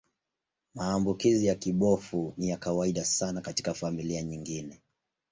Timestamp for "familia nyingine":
3.73-4.81